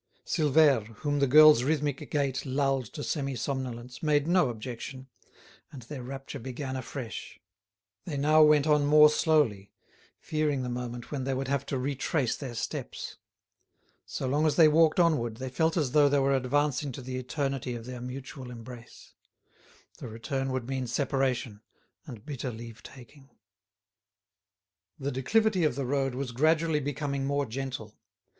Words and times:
Silvère, 0.25 0.87
whom 1.01 1.19
the 1.19 1.27
girl's 1.27 1.61
rhythmic 1.61 2.09
gait 2.09 2.43
lulled 2.43 2.85
to 2.85 3.03
semi 3.03 3.35
somnolence, 3.35 4.01
made 4.01 4.27
no 4.27 4.49
objection, 4.49 5.07
and 5.71 5.83
their 5.83 6.01
rapture 6.01 6.39
began 6.39 6.75
afresh. 6.75 7.39
They 8.05 8.17
now 8.17 8.41
went 8.41 8.65
on 8.65 8.87
more 8.87 9.11
slowly, 9.11 9.71
fearing 10.19 10.63
the 10.63 10.69
moment 10.71 11.11
when 11.11 11.23
they 11.23 11.35
would 11.35 11.49
have 11.49 11.67
to 11.67 11.77
retrace 11.77 12.35
their 12.35 12.55
steps. 12.55 13.17
So 14.03 14.27
long 14.27 14.47
as 14.47 14.55
they 14.55 14.67
walked 14.67 14.99
onward, 14.99 15.37
they 15.37 15.49
felt 15.51 15.77
as 15.77 15.91
though 15.91 16.09
they 16.09 16.17
were 16.17 16.35
advancing 16.35 16.91
to 16.93 17.01
the 17.03 17.17
eternity 17.17 17.75
of 17.75 17.85
their 17.85 18.01
mutual 18.01 18.49
embrace; 18.49 19.13
the 19.99 20.07
return 20.07 20.51
would 20.51 20.67
mean 20.67 20.87
separation 20.87 21.61
and 22.07 22.25
bitter 22.25 22.49
leave 22.49 22.81
taking. 22.81 23.29
The 24.97 25.11
declivity 25.11 25.63
of 25.63 25.75
the 25.75 25.85
road 25.85 26.15
was 26.15 26.31
gradually 26.31 26.79
becoming 26.79 27.27
more 27.27 27.45
gentle. 27.45 27.99